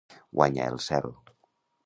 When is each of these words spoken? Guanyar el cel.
Guanyar 0.39 0.71
el 0.71 0.81
cel. 0.87 1.15